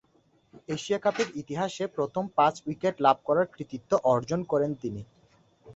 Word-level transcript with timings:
Asia 0.69 0.99
কাপের 0.99 1.27
ইতিহাসে 1.35 1.83
প্রথম 1.95 2.23
পাঁচ-উইকেট 2.37 2.95
লাভ 2.99 3.17
করার 3.25 3.45
কৃতিত্ব 3.53 3.91
অর্জন 4.11 4.39
করেন 4.43 4.71
তিনি। 4.75 5.01